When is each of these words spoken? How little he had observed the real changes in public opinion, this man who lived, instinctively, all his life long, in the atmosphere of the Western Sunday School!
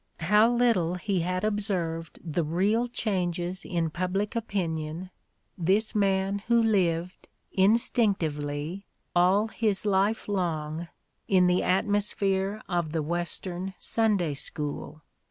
How 0.21 0.49
little 0.49 0.95
he 0.95 1.19
had 1.19 1.43
observed 1.43 2.17
the 2.23 2.43
real 2.43 2.87
changes 2.87 3.63
in 3.63 3.91
public 3.91 4.35
opinion, 4.35 5.11
this 5.59 5.93
man 5.93 6.39
who 6.47 6.59
lived, 6.63 7.27
instinctively, 7.51 8.87
all 9.15 9.49
his 9.49 9.85
life 9.85 10.27
long, 10.27 10.87
in 11.27 11.45
the 11.45 11.61
atmosphere 11.61 12.63
of 12.67 12.93
the 12.93 13.03
Western 13.03 13.75
Sunday 13.77 14.33
School! 14.33 15.03